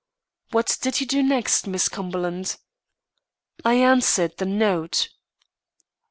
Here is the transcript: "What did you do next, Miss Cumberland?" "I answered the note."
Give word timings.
"What 0.49 0.79
did 0.81 0.99
you 0.99 1.05
do 1.05 1.21
next, 1.21 1.67
Miss 1.67 1.87
Cumberland?" 1.87 2.55
"I 3.63 3.75
answered 3.75 4.37
the 4.37 4.47
note." 4.47 5.09